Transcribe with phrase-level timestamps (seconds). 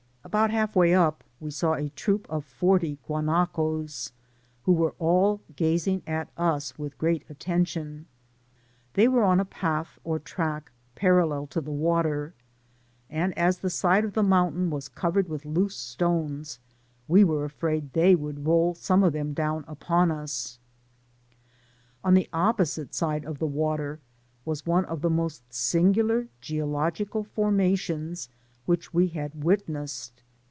[0.23, 4.11] About half way up, we saw a troop of forty guanacos,
[4.63, 8.05] who were aU gazing at us with great attention.
[8.93, 12.33] They were on a path, or track, parallel to the Digitized byGoogk THB GREAT CORDILLERA.
[13.09, 16.59] 153 water, and as the side of the mountain was covered with loose stones,
[17.09, 20.59] we were afraid they would roll some of them down upon us.
[22.05, 23.99] On the opposite side of the water,
[24.45, 28.29] was one of the most singular geological formations
[28.67, 30.21] which we had witnessed.